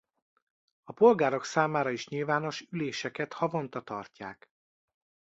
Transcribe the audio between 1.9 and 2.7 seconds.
is nyilvános